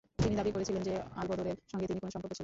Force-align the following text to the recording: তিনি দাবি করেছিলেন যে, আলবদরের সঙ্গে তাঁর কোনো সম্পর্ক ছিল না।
তিনি 0.23 0.35
দাবি 0.39 0.51
করেছিলেন 0.55 0.81
যে, 0.87 0.93
আলবদরের 1.19 1.57
সঙ্গে 1.71 1.85
তাঁর 1.89 1.99
কোনো 2.03 2.11
সম্পর্ক 2.13 2.31
ছিল 2.35 2.37
না। 2.37 2.39